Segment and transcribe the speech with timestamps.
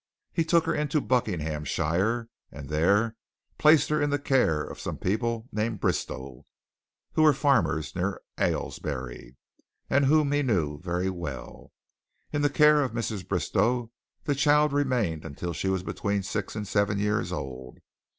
[0.33, 3.15] He took her into Buckinghamshire and there
[3.59, 6.47] placed her in the care of some people named Bristowe,
[7.13, 9.37] who were farmers near Aylesbury
[9.91, 11.71] and whom he knew very well.
[12.33, 13.27] In the care of Mrs.
[13.27, 13.91] Bristowe,
[14.23, 17.77] the child remained until she was between six and seven years old.